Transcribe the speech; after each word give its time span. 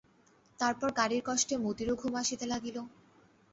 তারপর 0.59 0.89
গাড়ির 0.99 1.21
কষ্টে 1.27 1.55
মতিরও 1.57 1.95
ঘুম 1.95 2.13
আসিতে 2.21 2.45
লাগিল। 2.51 2.77